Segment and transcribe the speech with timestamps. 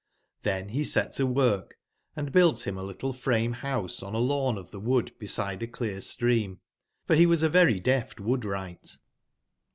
[0.43, 1.77] T^ben be set to work
[2.15, 6.01] and built bim a little frame/bouse on a lawn of tbe wood beside a clear
[6.01, 6.59] stream;
[7.05, 8.97] for be was a very deft wood wrigbt.